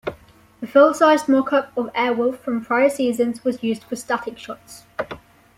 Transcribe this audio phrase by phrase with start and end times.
[0.61, 4.85] The full-sized mock-up of Airwolf from prior seasons was used for static shots.